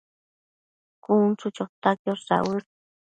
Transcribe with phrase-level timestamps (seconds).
[1.03, 2.65] cun chu chota quiosh dauës